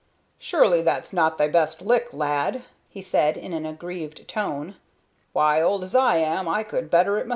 "Surely 0.39 0.81
that's 0.81 1.13
not 1.13 1.37
thy 1.37 1.47
best 1.47 1.79
lick, 1.79 2.11
lad," 2.11 2.63
he 2.89 3.03
said, 3.03 3.37
in 3.37 3.53
an 3.53 3.67
aggrieved 3.67 4.27
tone; 4.27 4.75
"why, 5.31 5.61
old 5.61 5.83
as 5.83 5.93
I 5.93 6.15
am, 6.17 6.47
I 6.47 6.63
could 6.63 6.89
better 6.89 7.19
it 7.19 7.27
mysel'." 7.27 7.29